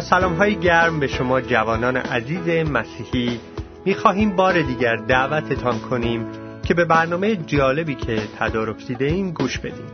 [0.00, 3.40] سلام های گرم به شما جوانان عزیز مسیحی
[3.84, 6.26] می‌خواهیم بار دیگر دعوتتان کنیم
[6.62, 9.86] که به برنامه جالبی که تدارک دیده این گوش بدیم.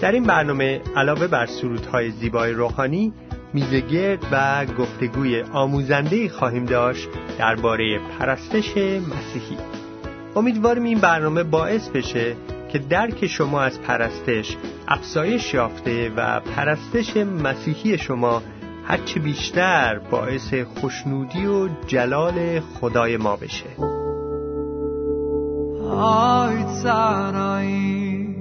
[0.00, 3.12] در این برنامه علاوه بر سرودهای زیبای روحانی
[3.52, 7.08] میزگرد و گفتگوی آموزنده خواهیم داشت
[7.38, 9.56] درباره پرستش مسیحی.
[10.36, 12.36] امیدواریم این برنامه باعث بشه
[12.68, 14.56] که درک شما از پرستش
[14.88, 18.42] افزایش یافته و پرستش مسیحی شما
[18.84, 23.70] هرچه بیشتر باعث خوشنودی و جلال خدای ما بشه.
[25.96, 28.36] آی سرایی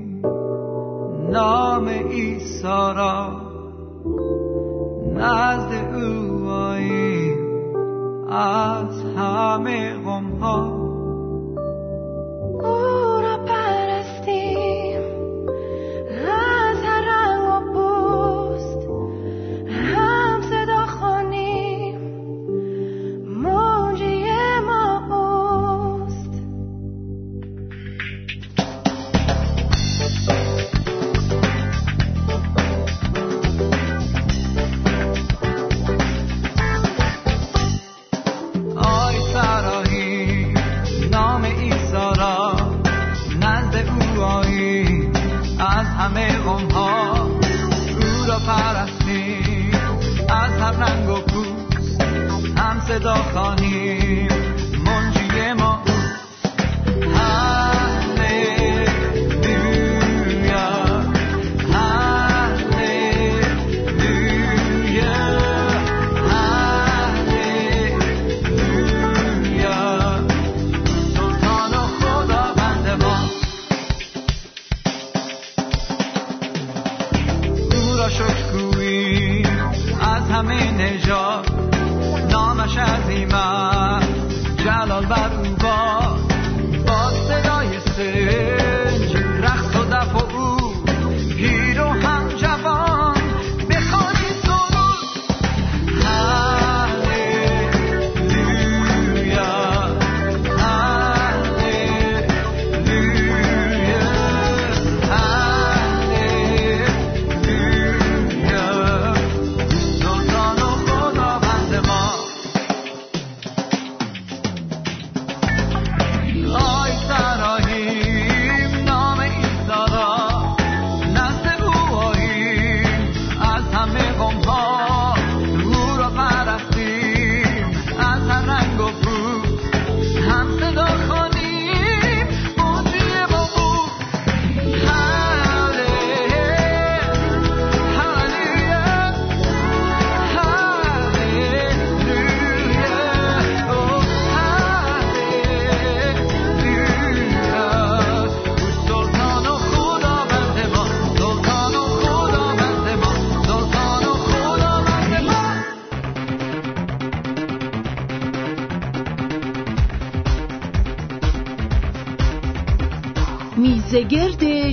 [1.29, 3.49] نام ایسا را
[5.15, 6.29] نزد او
[8.31, 10.39] از همه غم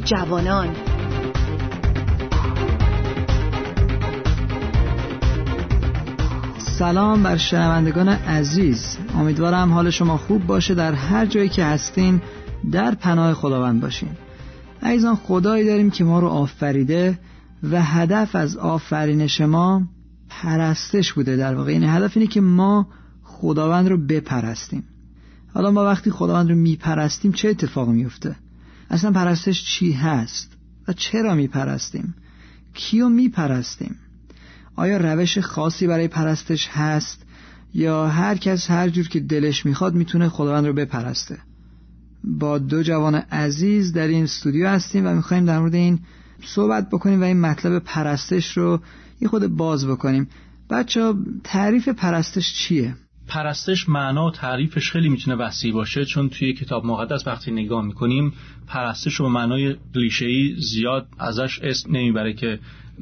[0.06, 0.68] جوانان.
[6.58, 8.98] سلام بر شنوندگان عزیز.
[9.14, 10.74] امیدوارم حال شما خوب باشه.
[10.74, 12.22] در هر جایی که هستین
[12.72, 14.08] در پناه خداوند باشین.
[14.82, 17.18] عزیزان خدایی داریم که ما رو آفریده
[17.62, 19.82] و هدف از آفرینش ما
[20.28, 21.36] پرستش بوده.
[21.36, 22.86] در واقع این یعنی هدف اینه که ما
[23.22, 24.84] خداوند رو بپرستیم.
[25.54, 28.36] حالا ما وقتی خداوند رو میپرستیم چه اتفاق میفته؟
[28.90, 30.52] اصلا پرستش چی هست
[30.88, 32.14] و چرا میپرستیم؟
[32.74, 33.96] کیو میپرستیم؟
[34.76, 37.22] آیا روش خاصی برای پرستش هست؟
[37.74, 41.38] یا هر کس هر جور که دلش می‌خواد می‌تونه خداوند رو بپرسته؟
[42.24, 45.98] با دو جوان عزیز در این استودیو هستیم و می‌خوایم در مورد این
[46.44, 48.80] صحبت بکنیم و این مطلب پرستش رو
[49.20, 50.28] یه خود باز بکنیم.
[50.70, 52.94] بچه تعریف پرستش چیه؟
[53.28, 58.32] پرستش معنا و تعریفش خیلی می‌تونه وسیع باشه چون توی کتاب مقدس وقتی نگاه می‌کنیم
[58.66, 62.58] پرستش رو به معنای کلیشه‌ای زیاد ازش اسم نمی‌بره که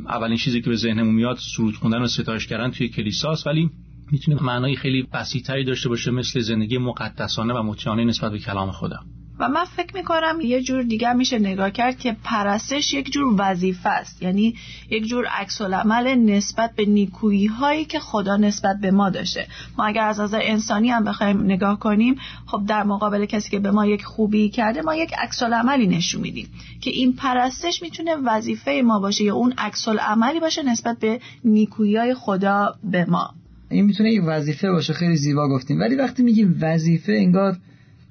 [0.06, 3.70] اولین چیزی که به ذهنمون میاد سرود خوندن و ستایش کردن توی کلیساست ولی
[4.12, 9.00] می‌تونه معنای خیلی وسیعتری داشته باشه مثل زندگی مقدسانه و مطیعانه نسبت به کلام خدا.
[9.38, 13.88] و من فکر می‌کنم یه جور دیگر میشه نگاه کرد که پرستش یک جور وظیفه
[13.88, 14.22] است.
[14.22, 14.54] یعنی
[14.90, 19.46] یک جور عکس عمل نسبت به نیکویی هایی که خدا نسبت به ما داشته.
[19.78, 22.16] ما اگر از نظر انسانی هم بخوایم نگاه کنیم
[22.46, 26.20] خب در مقابل کسی که به ما یک خوبی کرده ما یک عکس عملی نشون
[26.20, 26.48] میدیم
[26.80, 31.96] که این پرستش می‌تونه وظیفه ما باشه یا اون عکس عملی باشه نسبت به نیکویی
[31.96, 33.30] های خدا به ما.
[33.70, 34.92] این می‌تونه یک وظیفه باشه.
[34.92, 37.56] خیلی زیبا گفتیم ولی وقتی میگیم وظیفه انگار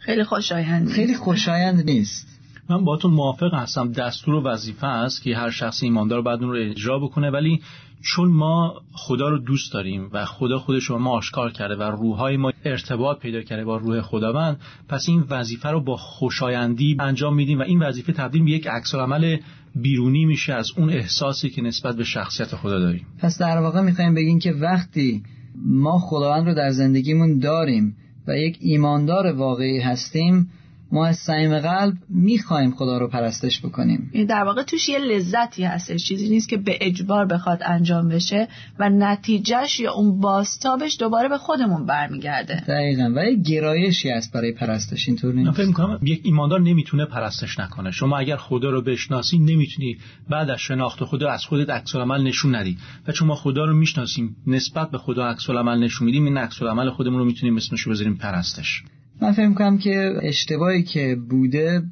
[0.05, 2.27] خیلی خوشایند خیلی خوشایند نیست.
[2.69, 3.91] من با تو موافق هستم.
[3.91, 7.29] دستور و وظیفه است که هر شخص ایماندار باید اون رو اجرا بکنه.
[7.29, 7.61] ولی
[8.01, 12.38] چون ما خدا رو دوست داریم و خدا خودش رو ما آشکار کرده و روحهای
[12.38, 14.57] ما ارتباط پیدا کرده با روح خداوند
[14.89, 18.95] پس این وظیفه رو با خوشایندی انجام میدیم و این وظیفه تبدیل به یک عکس
[18.95, 19.38] عمل
[19.75, 23.05] بیرونی میشه از اون احساسی که نسبت به شخصیت خدا داریم.
[23.19, 25.23] پس در واقع می‌خوایم بگیم که وقتی
[25.65, 27.95] ما خداوند رو در زندگیمون داریم
[28.27, 30.49] و یک ایماندار واقعی هستیم
[30.93, 34.11] ما از صمیم قلب می‌خوایم خدا رو پرستش بکنیم.
[34.13, 38.47] یعنی در واقع توش یه لذتی هستش چیزی نیست که به اجبار بخواد انجام بشه
[38.79, 42.63] و نتیجهش یا اون باستابش دوباره به خودمون برمیگرده.
[42.67, 43.13] دقیقا.
[43.15, 47.91] و یه گرایشی هست برای پرستش اینطور نیست؟ فکر می‌کنم یک ایماندار نمی‌تونه پرستش نکنه.
[47.91, 49.97] شما اگر خدا رو بشناسی نمی‌تونی
[50.29, 52.77] بعد از شناخت خدا از خودت عکس عمل نشون ندی.
[53.07, 56.61] و چون ما خدا رو می‌شناسیم نسبت به خدا عکس عمل نشون میدیم این عکس
[56.61, 58.83] عمل خودمون رو می‌تونیم اسمش بذاریم پرستش.
[59.21, 61.83] من فکر می‌کنم که اشتباهی که بوده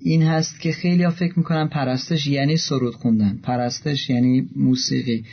[0.00, 3.38] این هست که خیلی ها فکر می‌کنم پرستش یعنی سرود خوندن.
[3.42, 5.24] پرستش یعنی موسیقی.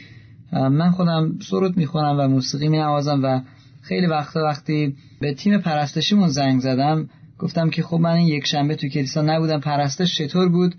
[0.52, 3.42] من خودم سرود می‌خونم و موسیقی مینوازم و
[3.82, 7.10] خیلی وقتا وقتی به تیم پرستشیمون زنگ زدم
[7.40, 10.76] گفتم که خب من این یک شنبه تو کلیسا نبودم پرستش چطور بود؟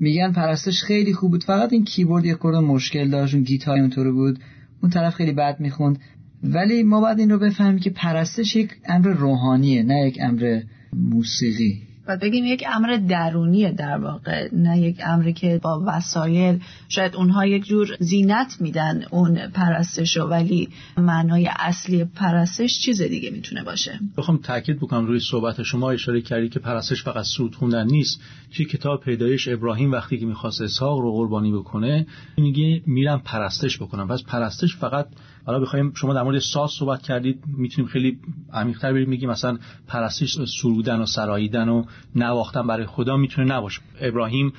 [0.00, 1.44] میگن پرستش خیلی خوب بود.
[1.44, 4.38] فقط این کیبورد یک خورده مشکل داشت اون گیتار اونطور بود.
[4.82, 5.98] اون طرف خیلی بد می‌خوند.
[6.42, 10.60] ولی ما باید این رو بفهمیم که پرستش یک امر روحانیه نه یک امر
[10.92, 11.90] موسیقی.
[12.10, 17.46] و بگیم یک امر درونیه در واقع نه یک امری که با وسایل شاید اونها
[17.46, 24.00] یک جور زینت میدن اون پرستش رو ولی معنای اصلی پرستش چیز دیگه می‌تونه باشه؟
[24.16, 28.20] بخوام تاکید بکنم روی صحبت شما اشاره کردی که پرستش فقط سرود خوندن نیست.
[28.54, 32.06] توی کتاب پیدایش ابراهیم وقتی که می‌خواست اسحاق رو قربانی بکنه
[32.38, 34.08] میگه میرم پرستش بکنم.
[34.08, 35.06] پس پرستش فقط
[35.44, 38.18] حالا بخوایم شما در مورد ساز صحبت کردید می‌تونیم خیلی
[38.52, 41.84] عمیق‌تر بریم میگیم مثلا پرستش سرودن و سراییدن و
[42.14, 43.80] نواختن برای خدا می‌تونه نباشه.
[44.00, 44.52] ابراهیم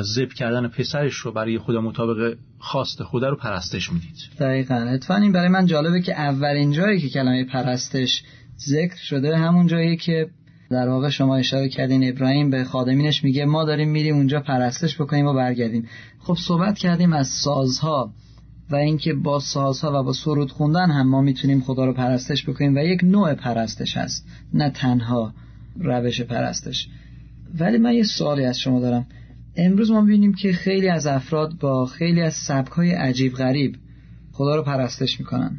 [0.00, 4.16] ذبح کردن پسرش رو برای خدا مطابق خواست خدا رو پرستش می‌دید.
[4.40, 4.74] دقیقا.
[4.74, 8.22] اتفاقا این برای من جالبه که اولین جایی که کلمه پرستش
[8.58, 10.30] ذکر شده همون جایی که
[10.70, 15.26] در واقع شما اشاره کردین ابراهیم به خادمینش میگه ما داریم میریم اونجا پرستش بکنیم
[15.26, 15.88] و برگردیم.
[16.18, 18.12] خب صحبت کردیم از سازها.
[18.70, 22.74] و اینکه با سازها و با سرود خوندن هم ما می‌تونیم خدا رو پرستش بکنیم
[22.74, 25.34] و یک نوع پرستش هست نه تنها
[25.80, 26.88] روش پرستش.
[27.58, 29.06] ولی من یه سوالی از شما دارم.
[29.56, 33.76] امروز ما ببینیم که خیلی از افراد با خیلی از سبکای عجیب غریب
[34.32, 35.58] خدا رو پرستش می‌کنن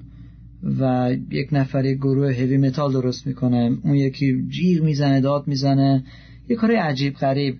[0.79, 6.03] و یک نفر یک گروه هوی متال درست می‌کنه اون یکی جیغ می‌زنه داد می‌زنه
[6.49, 7.57] یه کار عجیب غریب.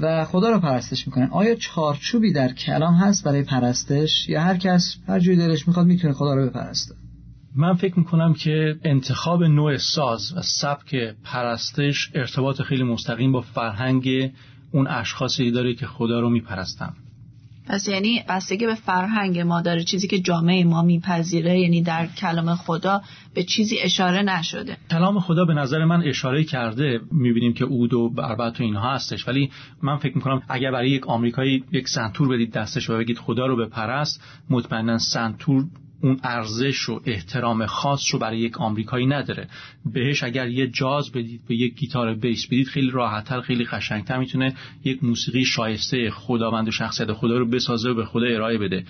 [0.00, 4.96] و خدا رو پرستش می‌کنن آیا چارچوبی در کلام هست برای پرستش یا هر کس
[5.08, 6.94] هر جوری دلش می‌خواد می‌تونه خدا رو بپرسته؟
[7.56, 10.94] من فکر می‌کنم که انتخاب نوع ساز و سبک
[11.24, 14.32] پرستش ارتباط خیلی مستقیم با فرهنگ
[14.72, 16.92] اون اشخاصی داره که خدا رو میپرستن.
[17.66, 19.84] پس یعنی بستگی به فرهنگ ما داره.
[19.84, 23.02] چیزی که جامعه ما میپذیره یعنی در کلام خدا
[23.34, 24.76] به چیزی اشاره نشده.
[24.90, 27.00] کلام خدا به نظر من اشاره کرده.
[27.12, 29.28] می‌بینیم که اود و بربط و اینها هستش.
[29.28, 29.50] ولی
[29.82, 33.56] من فکر می‌کنم اگر برای یک آمریکایی یک سنتور بدید دستش و بگید خدا رو
[33.56, 35.64] بپرست مطمئنا سنتور
[36.04, 39.48] اون ارزش و احترام خاص رو برای یک آمریکایی نداره.
[39.92, 44.54] بهش اگر یه جاز بدید به یک گیتار بیس بدید خیلی راحتتر خیلی قشنگتر می‌تونه
[44.84, 48.84] یک موسیقی شایسته خداوند و شخصیت خدا رو بسازه و به خدا ارائه بده.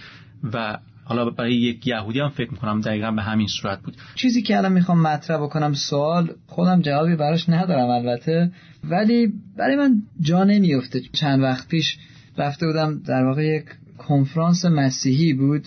[0.52, 3.96] و حالا برای یک یهودی هم فکر می‌کنم دقیقا به همین صورت بود.
[4.14, 8.52] چیزی که الان می‌خوام مطرح بکنم سوال خودم جوابی براش ندارم البته
[8.84, 11.98] ولی برای من جا نمیفته چند وقت پیش
[12.38, 13.64] رفته بودم در واقع یک
[13.98, 15.64] کنفرانس مسیحی بود.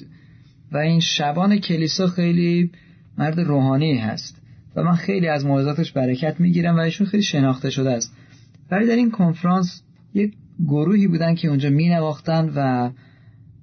[0.72, 2.72] و این شبان کلیسا خیلی
[3.18, 4.42] مرد روحانی هست.
[4.76, 8.14] و من خیلی از موعظاتش برکت می‌گیرم و ایشون خیلی شناخته شده است.
[8.72, 9.82] ولی در این کنفرانس
[10.14, 10.34] یک
[10.68, 12.92] گروهی بودن که اونجا می نواختن و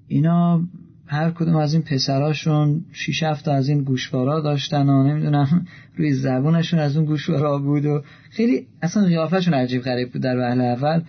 [0.08, 0.62] اینا
[1.06, 6.80] هر کدوم از این پسراشون شیش هفت از این گوشوارا داشتن و نمی‌دونم روی زبونشون
[6.80, 11.02] از اون گوشوارا بود و خیلی اصلا قیافشون عجیب غریب بود در وهله اول.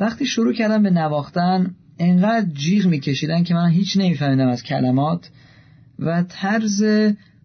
[0.00, 5.30] وقتی شروع کردن به نواختن انقدر جیغ میکشیدن که من هیچ نمیفهمیدم از کلمات
[5.98, 6.84] و طرز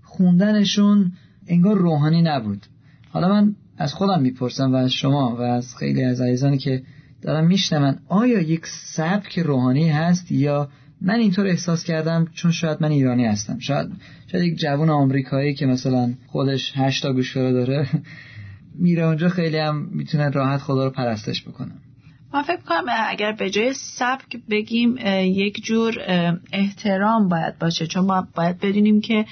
[0.01, 1.11] خوندنشون
[1.47, 2.65] انگار روحانی نبود.
[3.09, 6.83] حالا من از خودم می‌پرسم و از شما و از خیلی از عزیزانی که
[7.21, 8.61] دارم میشنون آیا یک
[8.95, 10.69] سبک روحانی هست یا
[11.01, 13.91] من اینطور احساس کردم چون شاید من ایرانی هستم؟ شاید
[14.31, 17.87] شاید یک جوان آمریکایی که مثلا خودش هشتا گوشواره داره
[18.75, 21.71] میره اونجا خیلی هم می‌تونه راحت خدا رو پرستش بکنه.
[22.33, 25.95] من فکر کنم اگر به جای سبک بگیم یک جور
[26.53, 27.87] احترام باید باشه.
[27.87, 29.25] چون ما باید بدونیم که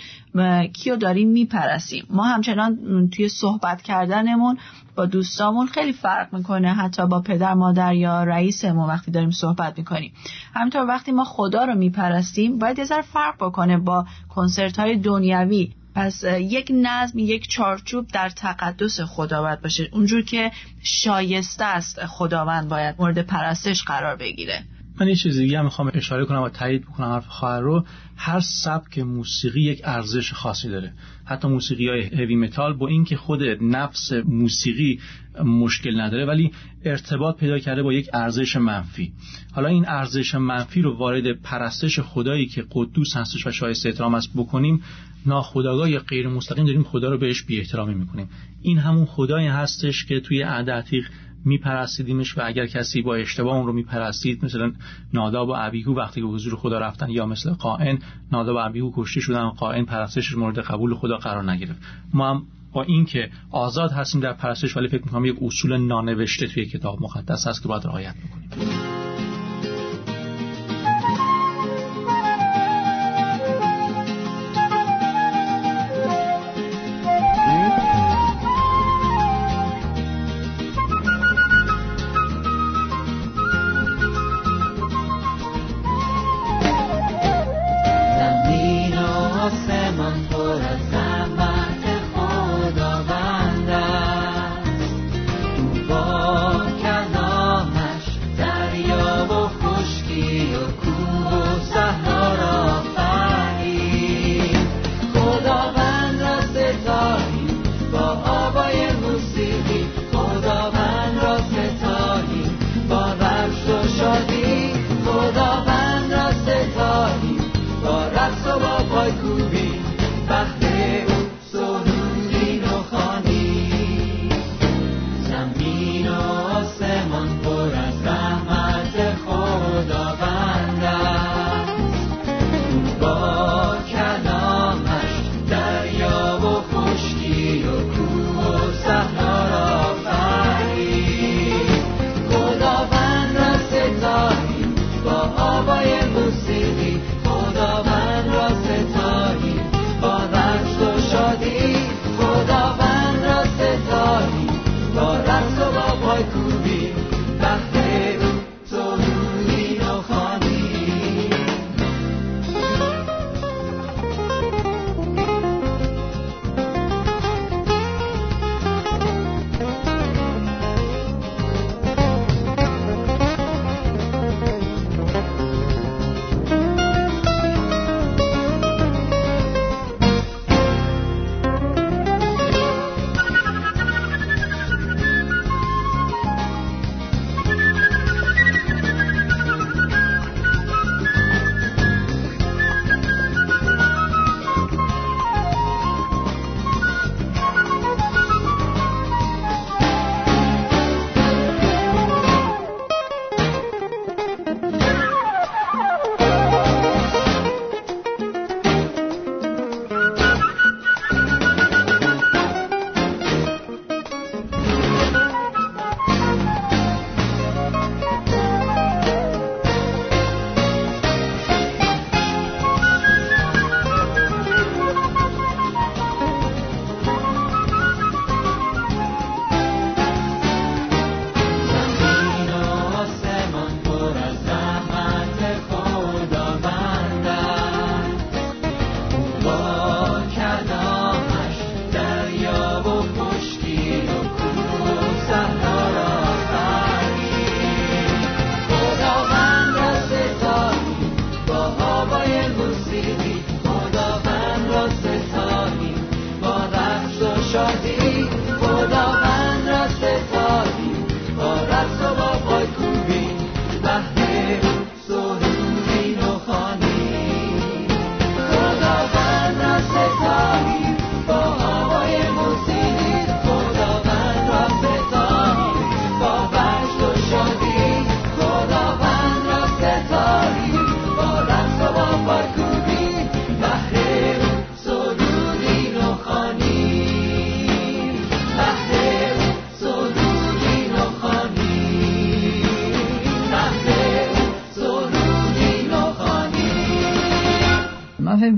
[0.74, 2.06] کیو داریم می‌پرسیم.
[2.10, 4.58] ما همچنان توی صحبت کردنمون
[4.96, 6.74] با دوستامون خیلی فرق می‌کنه.
[6.74, 10.14] حتی با پدر مادر یا رئیسمون وقتی داریم صحبت می‌کنیم.
[10.54, 15.72] همینطور وقتی ما خدا رو میپرستیم باید یه ذره فرق بکنه با کنسرت های دنیوی
[15.96, 19.90] پس یک نظم یک چارچوب در تقدس خدا باید باشه.
[19.92, 20.52] اونجور که
[20.84, 24.64] شایسته است خداوند باید مورد پرستش قرار بگیره.
[25.00, 27.86] من یه چیز دیگه هم می‌خوام اشاره کنم و تایید بکنم حرف خواهر رو.
[28.16, 30.94] هر سبک موسیقی یک ارزش خاصی داره.
[31.26, 35.00] حتی موسیقی های هوی متال با اینکه خود نفس موسیقی
[35.44, 36.52] مشکل نداره ولی
[36.86, 39.14] ارتباط پیدا کرده با یک ارزش منفی.
[39.54, 44.30] حالا این ارزش منفی رو وارد پرستش خدایی که قدوس هستش و شایسته احترام است
[44.36, 44.84] بکنیم
[45.26, 48.30] ناخداگاه یا غیر مستقیم داریم خدا رو بهش بی احترامی می‌کنیم.
[48.62, 51.06] این همون خدایی هستش که توی عهد عتیق
[51.46, 54.74] میپرستیدیمش و اگر کسی با اشتباه اون رو میپرستید مثلا
[55.14, 58.00] ناداب و ابیهو وقتی که حضور خدا رفتن یا مثل قائن
[58.32, 61.82] ناداب و ابیهو کشته شدن و قائن پرستش مورد قبول خدا قرار نگرفت.
[62.14, 66.66] ما هم با اینکه آزاد هستیم در پرستش ولی فکر می‌کنم یک اصول نانوشته توی
[66.66, 69.11] کتاب مقدس هست که باید رعایت بکنیم.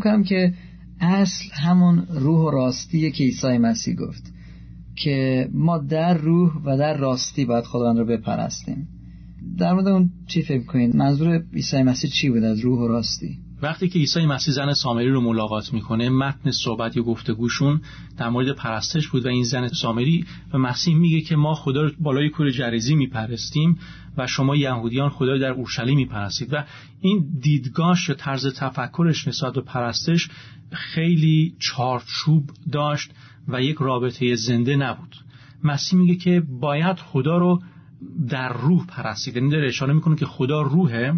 [0.03, 0.53] فکر کنم که
[0.99, 4.33] اصل همون روح و راستیه که عیسی مسیح گفت
[4.95, 8.87] که ما در روح و در راستی باید خداوند رو بپرستیم.
[9.57, 13.37] در مورد اون چی فکر کنید؟ منظور عیسی مسیح چی بود از روح و راستی؟
[13.61, 17.81] وقتی که عیسی مسیح زن سامری رو ملاقات می‌کنه متن صحبت یا گفتگوشون
[18.17, 21.91] در مورد پرستش بود و این زن سامری به مسیح میگه که ما خدا رو
[21.99, 23.77] بالای کور جریزی میپرستیم.
[24.17, 26.53] و شما یهودیان خدا رو در اورشلیم میپرستید.
[26.53, 26.63] و
[27.01, 30.29] این دیدگاهش یا طرز تفکرش نسبت به پرستش
[30.71, 33.11] خیلی چارچوب داشت
[33.47, 35.15] و یک رابطه زنده نبود.
[35.63, 37.61] مسیح میگه که باید خدا رو
[38.29, 39.35] در روح پرستید.
[39.35, 41.13] یعنی داره اشاره می‌کنه که خدا روحه.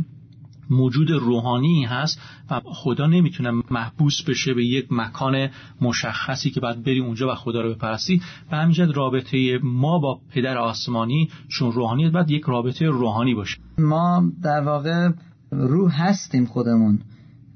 [0.69, 5.50] موجود روحانی هست و خدا نمی‌تونه محبوس بشه به یک مکان
[5.81, 10.57] مشخصی که باید بری اونجا و خدا رو بپرستی و همینجد رابطه ما با پدر
[10.57, 13.57] آسمانی چون روحانیت باید یک رابطه روحانی باشه.
[13.77, 15.10] ما در واقع
[15.51, 17.00] روح هستیم خودمون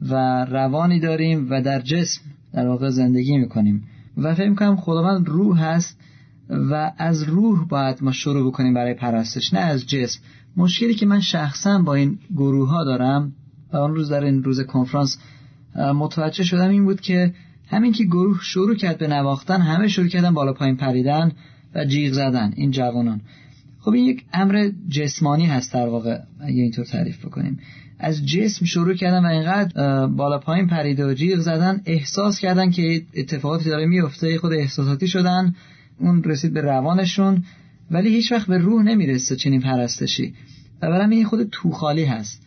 [0.02, 2.22] و روانی داریم و در جسم
[2.54, 3.88] در واقع زندگی می‌کنیم.
[4.18, 6.00] و فکر کنم خداوند روح هست
[6.50, 10.22] و از روح باید ما شروع بکنیم برای پرستش نه از جسم.
[10.58, 13.34] مشکلی که من شخصا با این گروه ها دارم
[13.74, 15.18] و آن روز در این روز کنفرانس
[15.76, 17.34] متوجه شدم این بود که
[17.68, 21.32] همین که گروه شروع کرد به نواختن همه شروع کردن بالا پایین پریدن
[21.76, 23.22] و جیغ زدن این جوانان.
[23.80, 27.60] خب این یک امر جسمانی هست در واقع اگه اینطور تعریف بکنیم.
[28.00, 33.02] از جسم شروع کردن و اینقدر بالا پایین پرید و جیغ زدن احساس کردن که
[33.16, 35.56] اتفاقاتی داره میفته خود احساساتی شدن
[36.00, 37.44] اون رسید به روانشون
[37.92, 40.34] ولی هیچ وقت به روح نمی‌رسه چنین پرستشی.
[40.82, 42.46] و برای این خود توخالی هست.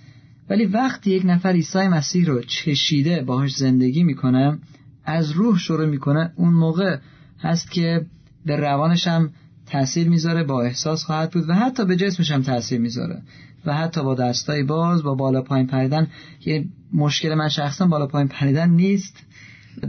[0.50, 4.58] ولی وقتی یک نفر عیسی مسیح رو چشیده باهاش زندگی می‌کنه
[5.04, 6.98] از روح شروع می‌کنه اون موقع
[7.40, 8.06] هست که
[8.46, 9.30] به روانش هم
[9.66, 13.22] تاثیر می‌ذاره با احساس خواهد بود و حتی به جسمش هم تاثیر می‌ذاره.
[13.66, 16.06] و حتی با دستای باز با بالا پایین پریدن
[16.40, 19.16] که مشکل من شخصا بالا پایین پریدن نیست.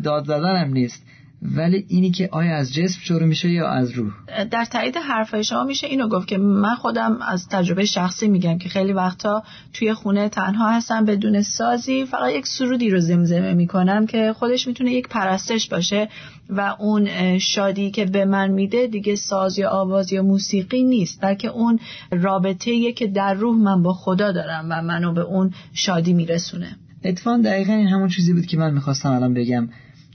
[0.03, 1.05] داد زدن هم نیست.
[1.43, 4.13] ولی اینی که آیا از جسم شروع میشه یا از روح؟
[4.51, 8.69] در تایید حرفای شما میشه اینو گفت که من خودم از تجربه شخصی میگم که
[8.69, 12.05] خیلی وقتا توی خونه تنها هستم بدون سازی.
[12.05, 16.09] فقط یک سرودی رو زمزمه می‌کنم که خودش می‌تونه یک پرستش باشه
[16.49, 21.47] و اون شادی که به من میده دیگه ساز یا آواز یا موسیقی نیست بلکه
[21.47, 21.79] اون
[22.11, 26.77] رابطه که در روح من با خدا دارم و منو به اون شادی میرسونه.
[27.03, 29.69] اتفاقا دقیقا این همون چیزی بود که من می‌خواستم الان بگم.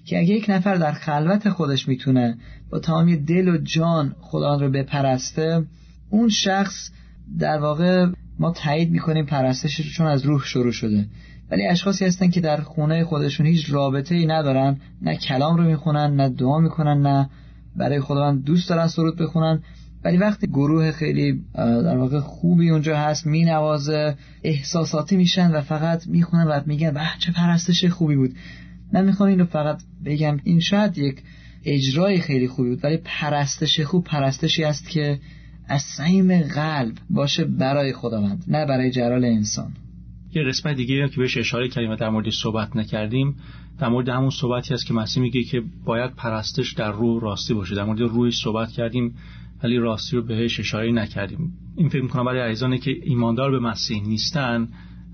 [0.08, 2.36] که اگه یک نفر در خلوت خودش می‌تونه
[2.70, 5.64] با تمامی دل و جان خدا رو بپرسته
[6.10, 6.90] اون شخص
[7.38, 8.06] در واقع
[8.38, 11.06] ما تایید می‌کنیم پرستشش چون از روح شروع شده.
[11.50, 16.16] ولی اشخاصی هستن که در خونه خودشون هیچ رابطه ای ندارن نه کلام رو می‌خونن
[16.16, 17.30] نه دعا می‌کنن نه
[17.76, 19.62] برای خداوند دوست دارن سرود بخونن.
[20.04, 26.44] ولی وقتی گروه خیلی در واقع خوبی اونجا هست مینوازه احساساتی میشن و فقط می‌خونن
[26.44, 28.34] و میگن به چه پرستش خوبی بود.
[28.92, 31.22] من می‌خوام این رو فقط بگم این شاید یک
[31.64, 35.18] اجرای خیلی خوبی بود ولی پرستش خوب پرستشی است که
[35.68, 39.72] از صمیم قلب باشه برای خداوند نه برای جلال انسان.
[40.34, 43.36] یه قسمت دیگه که بهش اشاره کردیم و در مورد صحبت نکردیم.
[43.78, 47.74] در مورد همون صحبتی هست که مسیح میگه که باید پرستش در روح راستی باشه.
[47.74, 49.14] در مورد روحش صحبت کردیم
[49.62, 51.52] ولی راستی رو بهش اشاره نکردیم.
[51.76, 54.68] این فکر می‌کنم برای عزیزانی که ایماندار به مسیح نیستن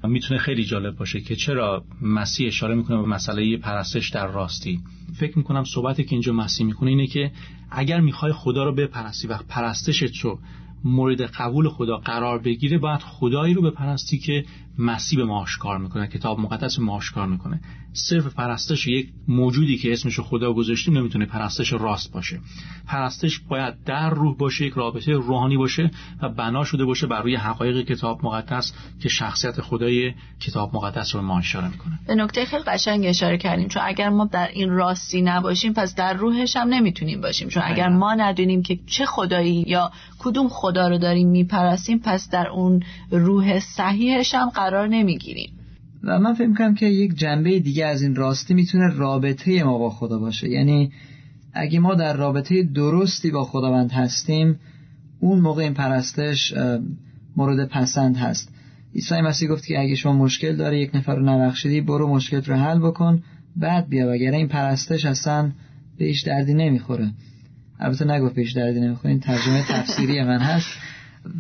[0.08, 4.80] می‌تونه خیلی جالب باشه که چرا مسیح اشاره می‌کنه به مسئله پرستش در راستی.
[5.14, 7.32] فکر می‌کنم صحبتی که اینجا مسیح می‌کنه اینه که
[7.70, 10.38] اگر می‌خوای خدا رو بپرستی و پرستشت رو
[10.84, 14.44] مورد قبول خدا قرار بگیره باید خدایی رو بپرستی که
[14.78, 17.60] مسیح به ما آشکار می‌کنه کتاب مقدس ما آشکار می‌کنه.
[17.92, 22.40] صرف پرستش یک موجودی که اسمش خدا گذاشتیم نمی‌تونه پرستش راست باشه.
[22.86, 25.90] پرستش باید در روح باشه یک رابطه روحانی باشه
[26.22, 31.22] و بنا شده باشه بر روی حقایق کتاب مقدس که شخصیت خدای کتاب مقدس رو
[31.22, 31.98] ما اشاره می‌کنه.
[32.06, 33.68] به نکته خیلی قشنگ اشاره کردیم.
[33.68, 37.48] چون اگر ما در این راستی نباشیم پس در روحش هم نمی‌تونیم باشیم.
[37.48, 42.48] چون اگر ما ندونیم که چه خدایی یا کدوم خدا رو داریم میپرستیم پس در
[42.48, 45.50] اون روح صحیحش هم قرار نمی‌گیریم.
[46.02, 49.90] و من فکر کنم که یک جنبه دیگه از این راستی می‌تونه رابطه ما با
[49.90, 50.48] خدا باشه.
[50.48, 50.92] یعنی
[51.52, 54.60] اگه ما در رابطه درستی با خداوند هستیم
[55.20, 56.54] اون موقع این پرستش
[57.36, 58.48] مورد پسند هست.
[58.94, 62.54] عیسی مسیح گفت که اگه شما مشکل داره یک نفر رو نبخشیدی برو مشکل رو
[62.54, 63.22] حل بکن
[63.56, 64.08] بعد بیا.
[64.08, 65.50] وگرنه این پرستش اصلا
[65.98, 67.10] بهش دردی نمی‌خوره.
[67.80, 70.68] البته نگفت بهش دردی نمی‌خوره این ترجمه تفسیری من هست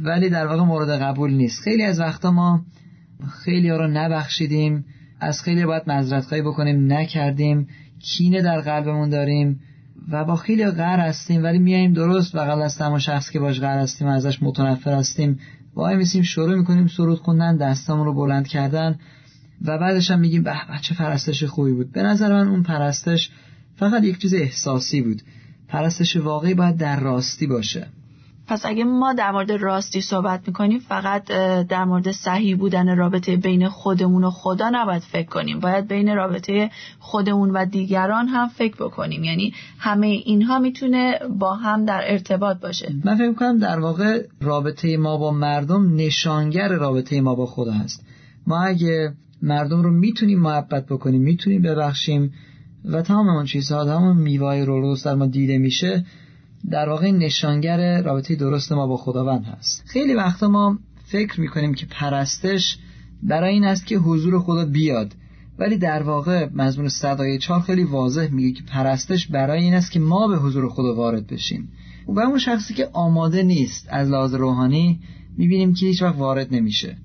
[0.02, 1.62] ولی در واقع مورد قبول نیست.
[1.62, 2.60] خیلی از وقتا ما
[3.26, 4.84] خیلی ها رو نبخشیدیم.
[5.20, 6.92] از خیلی باید مذرت خواهی بکنیم.
[6.92, 7.68] نکردیم.
[8.02, 9.60] کینه در قلبمون داریم.
[10.10, 11.42] و با خیلی غر هستیم.
[11.42, 12.36] ولی میاییم درست.
[12.36, 15.38] بغل از تمام شخص که باش غر هستیم ازش متنفر هستیم.
[15.74, 17.56] وای میسیم شروع می‌کنیم سرود خوندن.
[17.56, 18.98] دستمون رو بلند کردن.
[19.64, 21.92] و بعدش هم میگیم به چه پرستش خوبی بود.
[21.92, 23.30] به نظر من اون پرستش
[23.76, 25.22] فقط یک چیز احساسی بود.
[25.68, 27.86] پرستش واقعی باید در راستی باشه.
[28.46, 31.24] پس اگه ما در مورد راستی صحبت می‌کنیم فقط
[31.68, 35.60] در مورد صحیح بودن رابطه بین خودمون و خدا نباید فکر کنیم.
[35.60, 39.24] باید بین رابطه خودمون و دیگران هم فکر بکنیم.
[39.24, 42.92] یعنی همه اینها می‌تونه با هم در ارتباط باشه.
[43.04, 48.04] من فکر کنم در واقع رابطه ما با مردم نشانگر رابطه ما با خدا هست.
[48.46, 52.32] ما اگه مردم رو می‌تونیم محبت بکنیم می‌تونیم ببخشیم
[52.84, 56.04] و تمام اون چیزها تمام میوای رو در ما دیده میشه
[56.70, 59.82] در واقع نشانگر رابطه درست ما با خداوند هست.
[59.86, 62.78] خیلی وقتا ما فکر می‌کنیم که پرستش
[63.22, 65.12] برای این است که حضور خدا بیاد.
[65.58, 70.00] ولی در واقع مضمون صدای چهار خیلی واضح میگه که پرستش برای این است که
[70.00, 71.68] ما به حضور خدا وارد بشیم.
[72.08, 75.00] و اون شخصی که آماده نیست از لحاظ روحانی
[75.36, 76.96] می‌بینیم که هیچ وقت وارد نمیشه.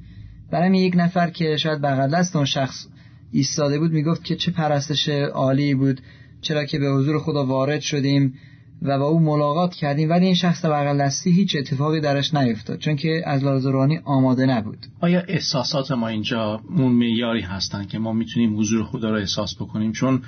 [0.51, 2.87] برای یک نفر که شاید بغل دست اون شخص
[3.31, 6.01] ایستاده بود می‌گفت که چه پرستش عالی بود
[6.41, 8.33] چرا که به حضور خدا وارد شدیم.
[8.81, 10.09] و با او ملاقات کردیم.
[10.09, 14.45] ولی این شخص بغل دستی هیچ اتفاقی درش نیفتاد چون که از لحاظ روحانی آماده
[14.45, 14.77] نبود.
[14.99, 19.91] آیا احساسات ما اینجا اون معیاری هستن که ما می‌تونیم حضور خدا رو احساس بکنیم؟
[19.91, 20.21] چون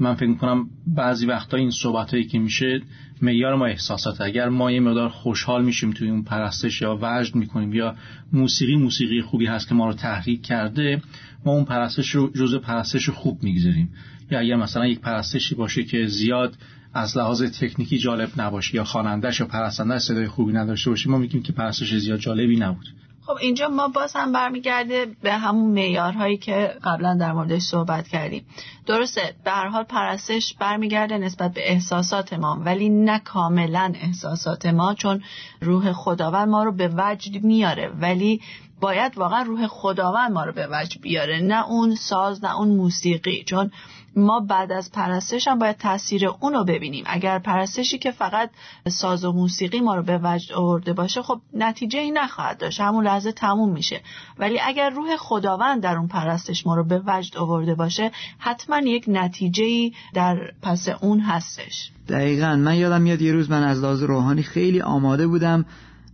[0.00, 2.80] من فکر می‌کنم بعضی وقتا این صحبت که میشه
[3.22, 7.72] معیار ما احساسات اگر ما یه مقدار خوشحال میشیم توی اون پرستش یا وجد می‌کنیم
[7.72, 7.94] یا
[8.32, 11.02] موسیقی موسیقی خوبی هست که ما رو تحریک کرده
[11.44, 13.90] ما اون پرستش رو جزء پرستش خوب می‌گذاریم.
[14.30, 16.54] یا اگر مثلا یک پرستشی باشه که زیاد
[16.96, 21.42] از لحاظ تکنیکی جالب نباشه یا خوانندهش یا پرستندش صدای خوبی نداشته باشه ما میگیم
[21.42, 22.86] که پرستش زیاد جالبی نبود.
[23.26, 28.44] خب اینجا ما باز هم برمیگرده به همون معیارهایی که قبلا در موردش صحبت کردیم.
[28.86, 34.94] درسته به هر حال پرستش برمیگرده نسبت به احساسات ما ولی نه کاملا احساسات ما
[34.94, 35.22] چون
[35.60, 38.40] روح خداوند ما رو به وجد میاره ولی
[38.80, 43.44] باید واقعا روح خداوند ما رو به وجد بیاره نه اون ساز نه اون موسیقی.
[43.44, 43.70] چون
[44.16, 47.04] ما بعد از پرستش هم باید تاثیر اون رو ببینیم.
[47.06, 48.50] اگر پرستشی که فقط
[48.88, 52.80] ساز و موسیقی ما رو به وجد آورده باشه خب نتیجه ای نخواهد داشت.
[52.80, 54.00] همون لحظه تموم میشه.
[54.38, 59.04] ولی اگر روح خداوند در اون پرستش ما رو به وجد آورده باشه حتما یک
[59.08, 61.90] نتیجه ای در پس اون هستش.
[62.08, 62.56] دقیقا.
[62.56, 65.64] من یادم میاد یه روز من از لحاظ روحانی خیلی آماده بودم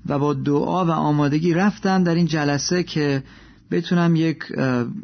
[0.06, 3.22] و با دعا و آمادگی رفتم در این جلسه که
[3.70, 4.38] بتونم یک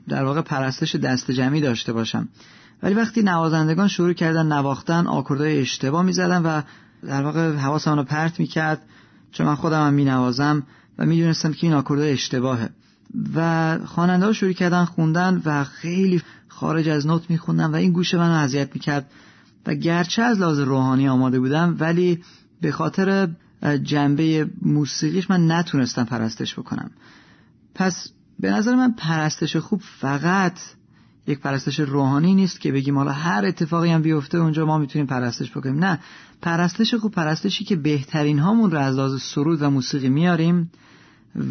[0.09, 2.29] در واقع پرستش دست جمعی داشته باشم.
[2.83, 6.63] ولی وقتی نوازندگان شروع کردن نواختن آکوردهای اشتباه می‌زدن و
[7.07, 8.83] در واقع حواسم رو پرت می‌کرد.
[9.33, 10.63] چون من خودم هم مینوازم
[10.99, 12.71] و می‌دونستم که این آکوردهای اشتباهه.
[13.35, 18.15] و خواننده ها شروع کردن خوندن و خیلی خارج از نوت میخوندن و این گوش
[18.15, 19.11] منو اذیت می‌کرد.
[19.67, 22.23] و گرچه از لحاظ روحانی آماده بودم ولی
[22.61, 23.29] به خاطر
[23.83, 26.91] جنبه موسیقیش من نتونستم پرستش بکنم.
[27.75, 28.09] پس
[28.41, 30.59] به نظر من پرستش خوب فقط
[31.29, 35.51] یک پرستش روحانی نیست که بگیم حالا هر اتفاقی هم بیفته اونجا ما می‌تونیم پرستش
[35.51, 35.85] بکنیم.
[35.85, 35.99] نه
[36.43, 40.71] پرستش خوب پرستشی که بهترین هامون رو از لحاظ سرود و موسیقی میاریم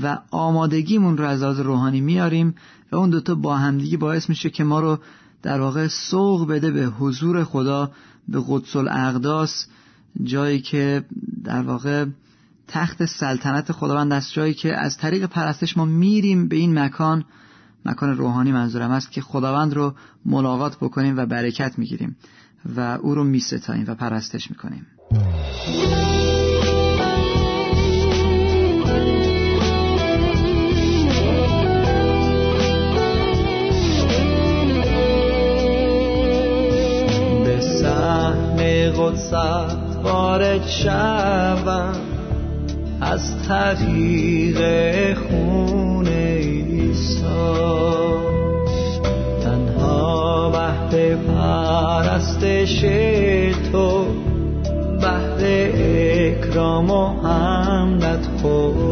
[0.03, 2.55] و آمادگیمون رو از لحاظ روحانی میاریم
[2.91, 4.99] و اون دوتا با همدیگه باعث میشه که ما رو
[5.41, 7.91] در واقع سوق بده به حضور خدا
[8.27, 9.67] به قدس الاقداس
[10.23, 11.05] جایی که
[11.43, 12.05] در واقع
[12.67, 17.25] تخت سلطنت خداوند است جایی که از طریق پرستش ما میریم به این مکان
[17.85, 19.93] مکان روحانی منظورم است که خداوند رو
[20.25, 22.15] ملاقات بکنیم و برکت می‌گیریم
[22.75, 24.87] و او رو میستاییم و پرستش می‌کنیم.
[37.43, 38.57] به سهم
[38.91, 39.33] قدست
[40.03, 41.93] وارد شوم
[43.01, 44.57] از طریق
[45.17, 46.07] خون
[46.97, 47.23] عیسی
[49.43, 52.81] تنها بهر پرستش
[53.71, 54.05] تو
[55.01, 58.86] بهر اکرام و حمدت خدا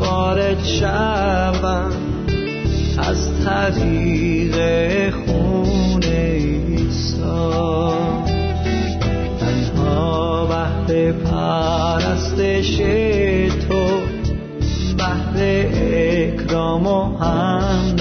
[0.00, 1.92] وارد شوم
[2.98, 4.56] از طریق
[5.14, 7.94] خون ایسا.
[9.40, 12.76] تنها بهر پرستش
[13.68, 14.00] تو
[14.96, 17.95] بهر اکرام و حمدت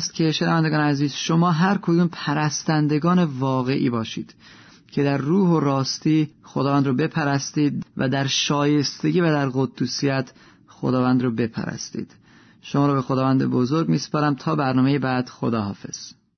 [0.00, 4.34] است که شنوندگان عزیز شما هر کدوم پرستندگان واقعی باشید
[4.90, 10.32] که در روح و راستی خداوند رو بپرستید و در شایستگی و در قدوسیت
[10.68, 12.10] خداوند رو بپرستید.
[12.62, 14.34] شما رو به خداوند بزرگ میسپارم.
[14.34, 16.12] تا برنامه بعد خداحافظ.